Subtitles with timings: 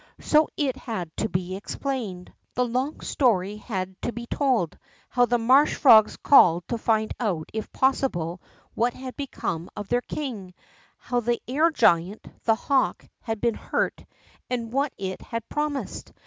[0.21, 2.33] So it had to be explained.
[2.55, 4.75] The long story had to be told,
[5.09, 8.41] how the marsh frogs called to find out if possible
[8.73, 10.55] what had become of their king,
[10.97, 14.03] how the air giant, the hawk, had been hurt,
[14.49, 16.11] and what it had promised.